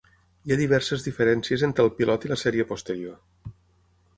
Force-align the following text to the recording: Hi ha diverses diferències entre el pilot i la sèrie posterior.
Hi 0.45 0.53
ha 0.53 0.55
diverses 0.61 1.03
diferències 1.07 1.65
entre 1.67 1.85
el 1.87 1.91
pilot 1.99 2.25
i 2.29 2.33
la 2.33 2.39
sèrie 2.45 2.67
posterior. 2.73 3.53